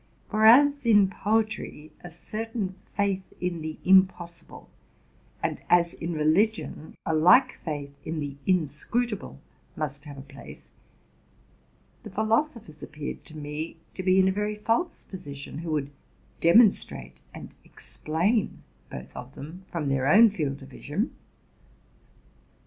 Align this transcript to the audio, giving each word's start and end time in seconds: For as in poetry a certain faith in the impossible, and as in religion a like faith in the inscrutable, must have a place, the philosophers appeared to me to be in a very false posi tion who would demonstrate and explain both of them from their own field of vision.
For 0.31 0.47
as 0.47 0.83
in 0.83 1.11
poetry 1.11 1.91
a 2.03 2.09
certain 2.09 2.73
faith 2.97 3.21
in 3.39 3.61
the 3.61 3.77
impossible, 3.85 4.67
and 5.43 5.61
as 5.69 5.93
in 5.93 6.13
religion 6.13 6.95
a 7.05 7.13
like 7.13 7.59
faith 7.63 7.93
in 8.03 8.19
the 8.19 8.35
inscrutable, 8.47 9.39
must 9.75 10.05
have 10.05 10.17
a 10.17 10.23
place, 10.23 10.71
the 12.01 12.09
philosophers 12.09 12.81
appeared 12.81 13.23
to 13.25 13.37
me 13.37 13.77
to 13.93 14.01
be 14.01 14.17
in 14.17 14.27
a 14.27 14.31
very 14.31 14.55
false 14.55 15.05
posi 15.07 15.35
tion 15.35 15.59
who 15.59 15.69
would 15.69 15.91
demonstrate 16.39 17.21
and 17.31 17.51
explain 17.63 18.63
both 18.89 19.15
of 19.15 19.35
them 19.35 19.65
from 19.71 19.87
their 19.87 20.07
own 20.07 20.31
field 20.31 20.63
of 20.63 20.69
vision. 20.69 21.13